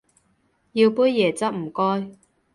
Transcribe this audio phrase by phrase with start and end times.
[0.03, 0.05] 要杯
[1.11, 2.17] 椰汁唔該